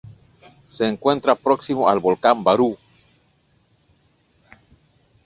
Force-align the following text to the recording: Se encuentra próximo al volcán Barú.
Se 0.67 0.87
encuentra 0.87 1.35
próximo 1.35 1.87
al 1.87 1.99
volcán 1.99 2.43
Barú. 2.43 2.75